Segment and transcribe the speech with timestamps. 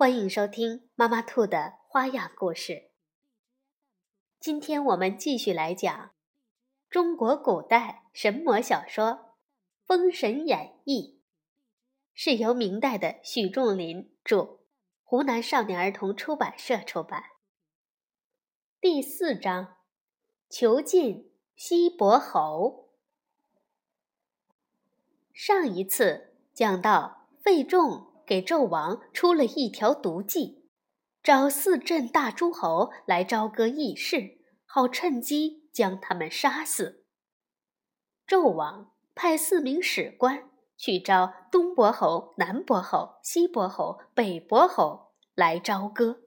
[0.00, 2.90] 欢迎收听妈妈兔的花样故事。
[4.40, 6.12] 今天我们继续来讲
[6.88, 9.04] 中国古代神魔小说
[9.84, 11.20] 《封神演义》，
[12.14, 14.60] 是由明代的许仲林著，
[15.04, 17.22] 湖南少年儿童出版社出版。
[18.80, 19.76] 第四章：
[20.48, 22.88] 囚禁西伯侯。
[25.34, 28.09] 上一次讲到费仲。
[28.30, 30.62] 给纣王出了一条毒计，
[31.20, 37.04] 找四镇大诸侯来朝歌议事，好趁机将他们杀死。
[38.28, 46.20] 纣王派四名史官去招东伯侯、南伯侯、西伯侯、北伯侯来朝歌。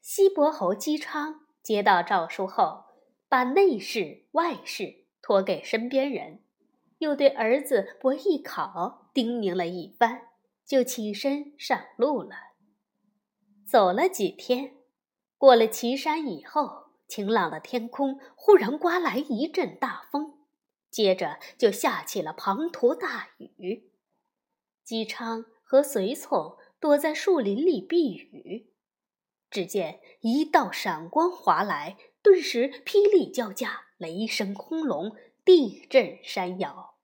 [0.00, 2.84] 西伯侯姬昌接到诏书后，
[3.28, 6.42] 把内事外事托给身边人。
[6.96, 10.28] 又对儿子伯邑考叮咛了一番，
[10.64, 12.36] 就起身上路了。
[13.66, 14.76] 走了几天，
[15.38, 20.38] 过了岐山以后，晴朗的天空忽然刮来一阵大风，
[20.90, 23.90] 接着就下起了滂沱大雨。
[24.84, 28.72] 姬昌和随从躲在树林里避雨，
[29.50, 35.14] 只见一道闪光划来，顿时霹雳交加，雷声轰隆，
[35.44, 36.96] 地震山摇。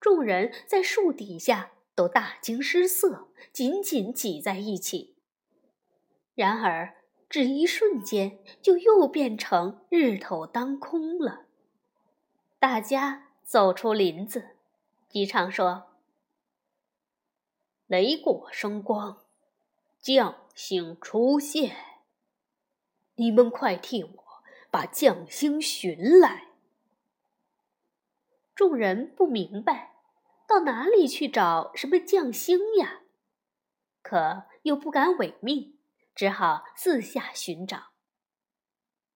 [0.00, 5.14] 众人在树底下都大惊失色，紧紧挤在一起。
[6.34, 6.96] 然而，
[7.28, 11.44] 只一瞬间，就又变成日头当空了。
[12.58, 14.56] 大家走出林子，
[15.08, 15.92] 姬昌说
[17.86, 19.22] ：“雷过生光，
[20.00, 21.76] 将星出现。
[23.16, 24.24] 你们快替我
[24.70, 26.48] 把将星寻来。”
[28.56, 29.89] 众人不明白，
[30.50, 33.02] 到哪里去找什么将星呀？
[34.02, 35.78] 可又不敢违命，
[36.12, 37.90] 只好四下寻找。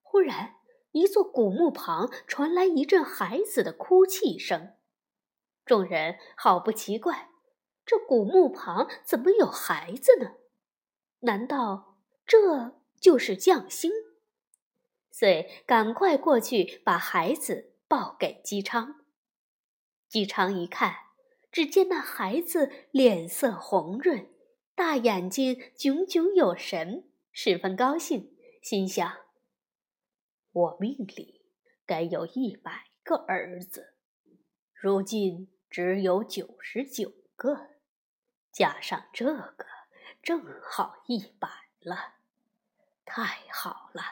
[0.00, 0.54] 忽然，
[0.92, 4.76] 一座古墓旁传来一阵孩子的哭泣声。
[5.66, 7.30] 众人好不奇怪，
[7.84, 10.34] 这古墓旁怎么有孩子呢？
[11.20, 13.90] 难道这就是将星？
[15.10, 19.00] 遂赶快过去把孩子抱给姬昌。
[20.08, 20.94] 姬昌一看，
[21.54, 24.28] 只见那孩子脸色红润，
[24.74, 29.18] 大眼睛炯炯有神，十分高兴，心想
[30.50, 31.42] ：“我命里
[31.86, 33.94] 该有一百个儿子，
[34.72, 37.68] 如今只有九十九个，
[38.50, 39.64] 加上这个，
[40.20, 41.48] 正好一百
[41.78, 42.14] 了，
[43.04, 44.02] 太好了！”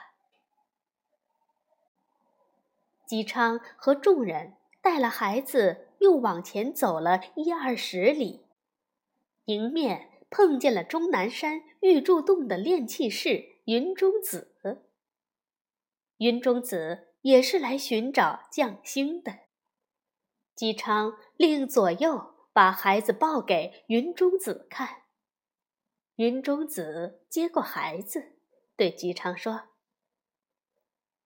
[3.05, 5.89] 姬昌和众人带了孩子。
[6.03, 8.45] 又往前走了一二十里，
[9.45, 14.53] 迎面碰见了终南山玉柱洞的炼气士云中子。
[16.17, 19.43] 云中子也是来寻找将星的。
[20.57, 25.05] 姬昌令左右把孩子抱给云中子看。
[26.17, 28.33] 云中子接过孩子，
[28.77, 29.69] 对姬昌说：“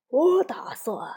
[0.09, 1.15] 我打算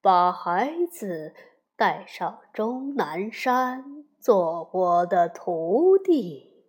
[0.00, 1.34] 把孩子。”
[1.76, 6.64] 带上终南山做我的徒弟，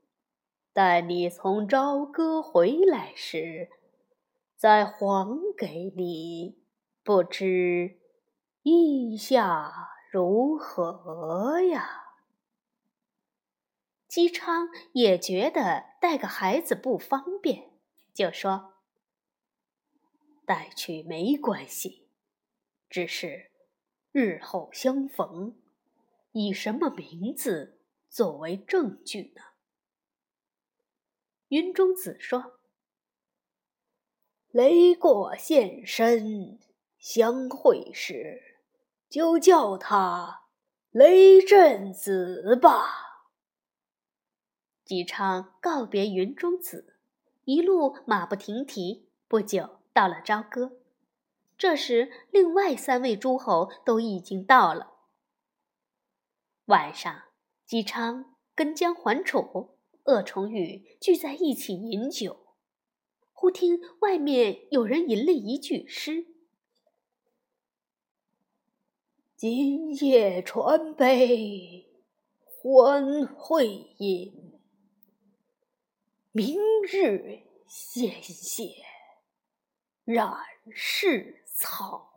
[0.74, 3.70] 待你从朝歌回来时，
[4.56, 6.64] 再还给你。
[7.04, 8.00] 不知
[8.64, 9.72] 意下
[10.12, 12.16] 如何呀？
[14.08, 17.70] 姬昌也觉得带个孩子不方便，
[18.12, 18.74] 就说
[20.48, 22.08] ：“带去没关系，
[22.90, 23.52] 只是……”
[24.18, 25.58] 日后相逢，
[26.32, 29.42] 以什么名字作为证据呢？
[31.50, 32.58] 云中子说
[34.52, 36.58] ：“雷过现身，
[36.98, 38.62] 相会时
[39.10, 40.44] 就叫他
[40.92, 43.28] 雷震子吧。”
[44.86, 46.96] 姬昌告别云中子，
[47.44, 50.85] 一路马不停蹄，不久到了朝歌。
[51.58, 54.94] 这时，另外三位诸侯都已经到了。
[56.66, 57.24] 晚上，
[57.66, 62.46] 姬昌跟姜桓楚，鄂崇宇聚在一起饮酒，
[63.32, 66.26] 忽听外面有人吟了一句诗
[69.38, 71.90] ：“今夜传杯
[72.44, 73.68] 欢会
[73.98, 74.60] 饮，
[76.32, 78.64] 明日献血
[80.04, 80.34] 染
[80.72, 82.14] 世草。”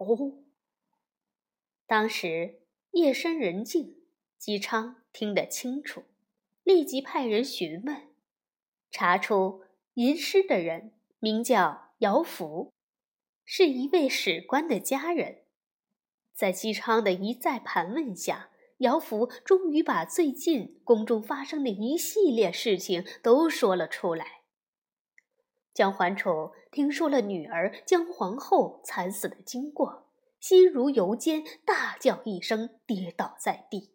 [1.87, 3.97] 当时夜深人静，
[4.37, 6.05] 姬昌听得清楚。
[6.63, 8.09] 立即派人询问，
[8.91, 9.63] 查出
[9.95, 12.75] 吟诗的人名叫姚福，
[13.45, 15.45] 是一位史官的家人。
[16.35, 24.38] 在姬昌的一再盘问下，姚福终于把最近宫中发生的一系列事情都说了出来。
[25.79, 30.09] 姜桓楚听说了女儿姜皇后惨死的经过，
[30.41, 33.95] 心如油煎，大叫一声，跌倒在地。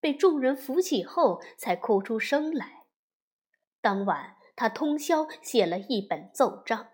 [0.00, 2.86] 被众人扶起后，才哭出声来。
[3.80, 6.88] 当晚，他通宵写了一本奏章。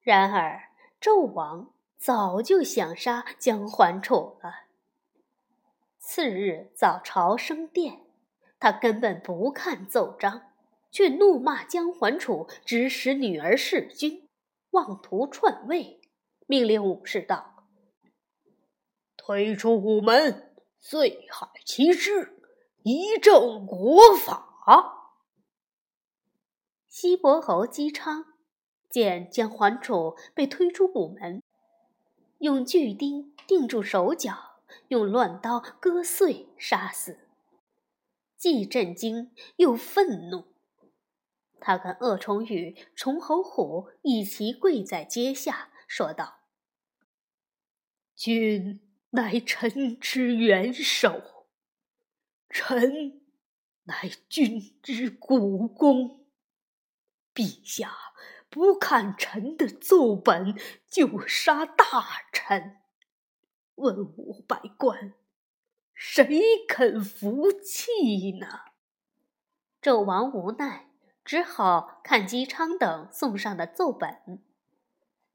[0.00, 0.70] 然而，
[1.00, 4.64] 纣王早就想杀姜桓楚了。
[5.96, 8.00] 次日早朝升殿，
[8.58, 10.49] 他根本不看奏章，
[10.90, 14.28] 却怒骂姜桓楚指使女儿弑君，
[14.70, 16.00] 妄图篡位，
[16.46, 17.66] 命令武士道
[19.16, 20.46] ：“推出午门。”
[20.82, 22.40] 碎海其师，
[22.84, 24.48] 以正国法。
[26.88, 28.24] 西伯侯姬昌
[28.88, 31.42] 见姜桓楚被推出午门，
[32.38, 37.28] 用巨钉钉住手脚，用乱刀割碎杀死，
[38.38, 40.49] 既震惊又愤怒。
[41.60, 46.40] 他跟鄂崇宇、崇侯虎一齐跪在阶下，说道
[48.16, 48.80] ：“君。”
[49.12, 51.48] 乃臣之元首，
[52.48, 53.20] 臣
[53.82, 56.20] 乃君之股肱。
[57.34, 57.92] 陛下
[58.48, 60.56] 不看臣的奏本
[60.88, 61.84] 就杀大
[62.32, 62.76] 臣，
[63.74, 65.14] 文武百官
[65.92, 68.60] 谁肯服气呢？
[69.82, 70.89] 纣王无奈，
[71.30, 74.42] 只好看姬昌等送上的奏本。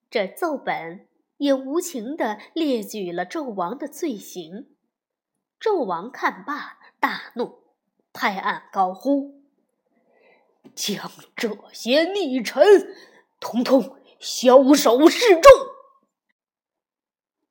[0.09, 1.07] 这奏本。
[1.37, 4.75] 也无情地列举了纣王的罪行。
[5.57, 7.59] 纣王看罢，大怒，
[8.11, 9.41] 拍案高呼
[10.75, 12.65] ：“将这些逆臣
[13.39, 15.51] 统统枭首示众！”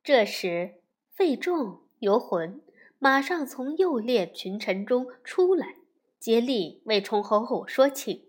[0.03, 0.81] 这时，
[1.15, 2.61] 费仲、游魂
[2.99, 5.75] 马上从右列群臣中出来，
[6.19, 8.24] 竭力为崇侯虎说情。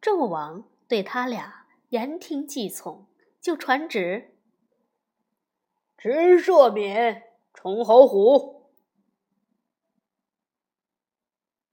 [0.00, 3.06] 纣王对他俩言听计从，
[3.40, 4.36] 就传旨。
[5.96, 8.70] 直赦免崇侯虎、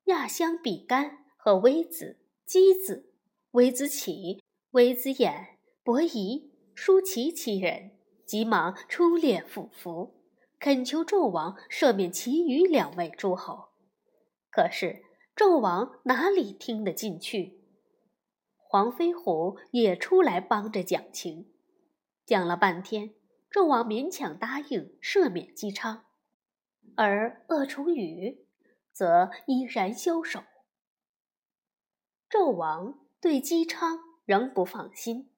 [0.05, 3.13] 亚相比干和微子、箕子、
[3.51, 7.91] 微子启、微子衍、伯夷、叔齐七人，
[8.25, 10.15] 急忙出列俯伏，
[10.59, 13.69] 恳求纣王赦免其余两位诸侯。
[14.49, 15.03] 可是
[15.35, 17.61] 纣王哪里听得进去？
[18.67, 21.51] 黄飞虎也出来帮着讲情，
[22.25, 23.13] 讲了半天。
[23.51, 26.03] 纣王勉强答应赦免姬昌，
[26.97, 28.45] 而鄂崇宇
[28.91, 30.41] 则依然枭首。
[32.29, 35.31] 纣王对姬昌仍不放心，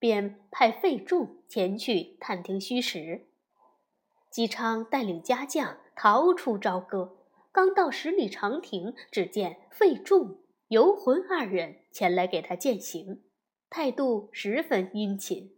[0.00, 3.28] 便派费仲前去探听虚实。
[4.30, 7.18] 姬昌带领家将逃出朝歌，
[7.52, 13.22] 刚到十里长亭，只见费仲、游魂二人前来给他饯行，
[13.70, 15.54] 态度十分殷勤。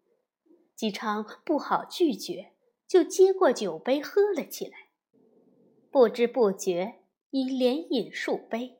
[0.75, 2.53] 姬昌不好拒绝，
[2.87, 4.91] 就接过酒杯喝了起来，
[5.91, 6.97] 不知不觉
[7.31, 8.77] 已连饮数杯。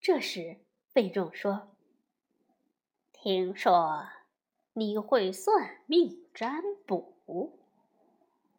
[0.00, 0.56] 这时，
[0.88, 1.76] 费仲说
[3.12, 4.08] ：“听说
[4.72, 7.58] 你会算命占卜，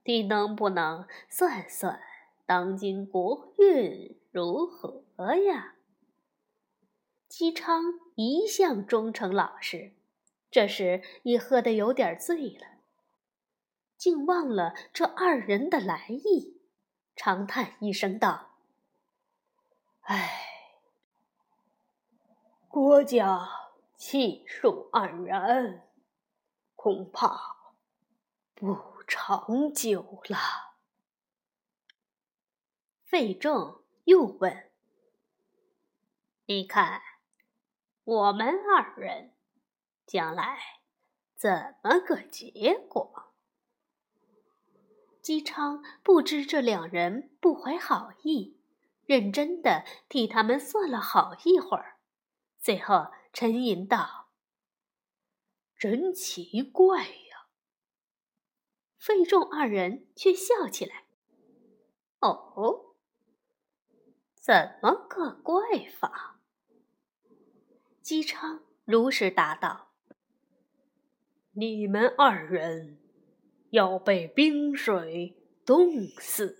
[0.03, 1.99] 你能不能算算
[2.45, 5.03] 当今国运如何
[5.47, 5.73] 呀？”
[7.29, 9.93] 姬昌一向忠诚老实。
[10.51, 12.79] 这时已喝得有点醉了，
[13.95, 16.59] 竟忘了这二人的来意，
[17.15, 18.55] 长叹一声道
[20.01, 20.73] ：“唉，
[22.67, 23.47] 国家
[23.95, 25.87] 气数黯然，
[26.75, 27.57] 恐怕
[28.55, 28.75] 不
[29.07, 30.73] 长久了。”
[33.05, 34.71] 费仲又问
[36.47, 37.01] ：“你看，
[38.09, 39.33] 我们二人？”
[40.07, 40.57] 将来
[41.35, 43.35] 怎么个结果？
[45.21, 48.59] 姬昌不知这两人不怀好意，
[49.05, 51.99] 认真的替他们算了好一会儿，
[52.57, 54.29] 最后沉吟道
[55.77, 57.45] ：“真奇怪呀。”
[58.97, 61.05] 费仲二人却笑起来
[62.21, 62.95] ：“哦，
[64.33, 66.37] 怎么个怪法？”
[68.09, 69.93] 姬昌如实答道
[71.53, 72.97] ：“你们二人
[73.69, 76.57] 要被冰水冻死。”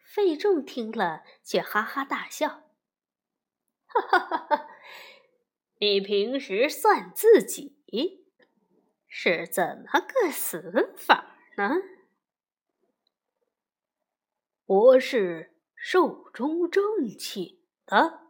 [0.00, 2.70] 费仲听了，却哈哈大笑
[3.84, 4.66] ：“哈哈哈哈！
[5.78, 7.76] 你平时算自己
[9.06, 11.74] 是怎么个死法呢？”
[14.64, 18.23] 我是寿终正寝的。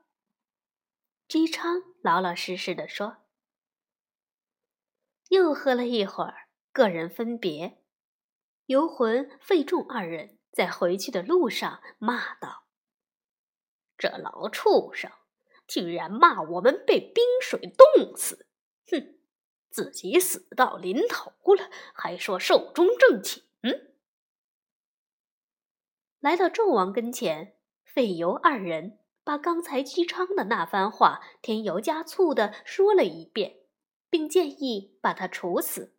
[1.27, 3.19] 姬昌老老实实的说。
[5.29, 7.83] 又喝了一会儿，各人分别，
[8.67, 10.39] 游魂、费仲二人。
[10.53, 12.69] 在回去的路上，骂道
[13.99, 15.11] ：“这老畜生
[15.67, 18.47] 竟然骂我们被冰水冻死！
[18.89, 19.19] 哼，
[19.69, 23.43] 自己死到临头了，还说寿终正寝。”
[26.23, 33.57] 来到纣王跟前，费尤二人把刚才姬昌的那番话添油加醋的说了一遍，
[34.09, 35.95] 并建议把他处死。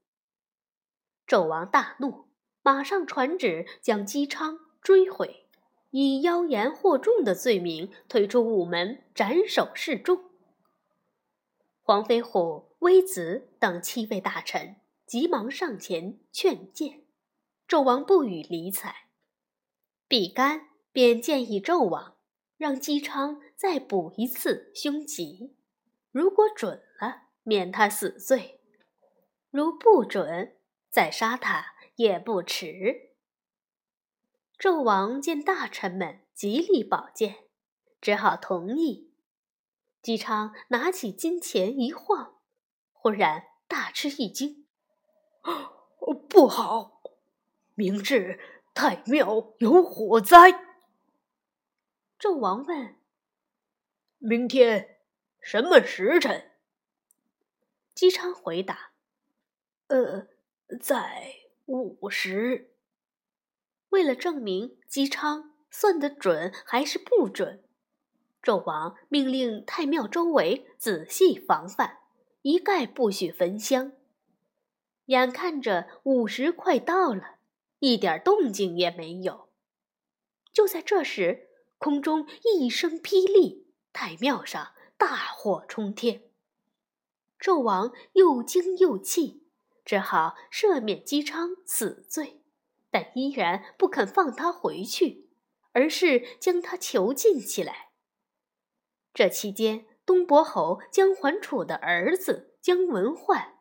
[1.27, 2.25] 纣王大怒。
[2.67, 5.45] 马上传旨将姬昌追回，
[5.91, 10.31] 以妖言惑众的罪名推出午门斩首示众。
[11.83, 17.03] 黄飞虎、微子等七位大臣急忙上前劝谏，
[17.67, 19.09] 纣王不予理睬。
[20.07, 22.14] 比干便建议纣王
[22.57, 25.55] 让姬昌再补一次凶吉，
[26.11, 28.59] 如果准了，免他死罪；
[29.51, 30.57] 如不准，
[30.89, 31.75] 再杀他。
[31.97, 33.13] 也不迟。
[34.59, 37.45] 纣王见大臣们极力保荐，
[38.01, 39.13] 只好同意。
[40.01, 42.35] 姬昌拿起金钱一晃，
[42.91, 44.65] 忽然大吃一惊
[46.27, 47.01] ：“不好！
[47.75, 48.41] 明日
[48.73, 50.65] 太庙有火灾。”
[52.25, 52.95] 纣王问
[54.17, 54.97] ：“明天
[55.39, 56.53] 什么时辰？”
[57.93, 58.93] 姬昌回答
[59.89, 60.27] ：“呃，
[60.81, 61.35] 在。”
[61.67, 62.71] 午时。
[63.89, 67.63] 为了证明姬昌算得准还是不准，
[68.41, 71.99] 纣王命令太庙周围仔细防范，
[72.41, 73.91] 一概不许焚香。
[75.05, 77.37] 眼看着午时快到了，
[77.77, 79.49] 一点动静也没有。
[80.51, 81.49] 就在这时，
[81.85, 86.23] 空中一声霹雳，太庙上大火冲天。
[87.39, 89.43] 纣王又惊又气。
[89.85, 92.41] 只好赦免姬昌死罪，
[92.89, 95.29] 但依然不肯放他回去，
[95.73, 97.91] 而是将他囚禁起来。
[99.13, 103.59] 这期间，东伯侯姜桓楚的儿子姜文焕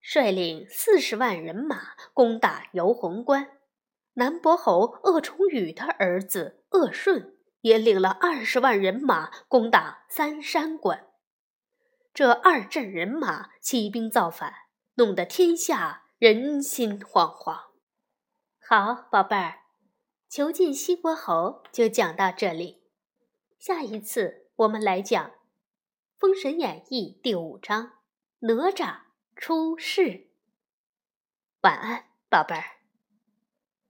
[0.00, 3.58] 率领四十万人马攻打游魂关，
[4.14, 7.31] 南伯侯鄂崇禹的儿子鄂顺
[7.62, 11.08] 也领了二十万人马攻打三山关。
[12.14, 14.62] 这二阵人马起兵造反。
[14.96, 17.70] 弄得天下人心惶惶。
[18.60, 19.60] 好，宝贝儿，
[20.28, 22.82] 囚禁西伯侯就讲到这里。
[23.58, 25.30] 下一次我们来讲
[26.18, 27.84] 《封神演义》第五章
[28.40, 29.04] 《哪吒
[29.34, 30.02] 出世》。
[31.62, 32.81] 晚安，宝贝儿。